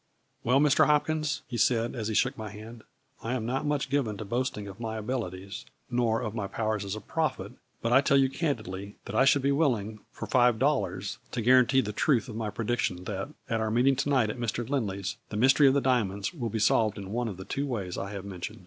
[0.43, 0.87] "Well, Mr.
[0.87, 2.83] Hopkins," he said, as he shook my hand,"
[3.21, 6.95] I am not much given to boasting of my abilities, nor of my powers as
[6.95, 7.51] a prophet
[7.83, 11.81] but I tell you candidly that I should be willing, for five dollars, to guarantee
[11.81, 14.67] the truth of my prediction that, at our meeting to night at Mr.
[14.67, 17.95] Lindley's, the mystery of the diamonds, will be solved in one of the two ways
[17.95, 18.59] I have mem tioned."